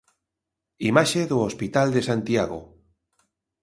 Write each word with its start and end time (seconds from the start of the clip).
Imaxe 0.89 1.21
do 1.31 1.37
Hospital 1.47 1.87
de 1.95 2.01
Santiago. 2.09 2.59